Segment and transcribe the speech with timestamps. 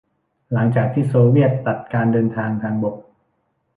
[0.53, 2.95] หลังจากที่โซเวียตตัดการเดินทางทางบก